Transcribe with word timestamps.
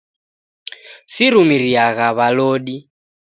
Sirumiriagha 1.11 2.07
w'alodi. 2.17 2.77